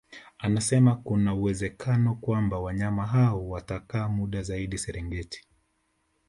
[0.37, 5.47] Anasema kuna uwezekano kwamba wanyama hao watakaa muda zaidi Serengeti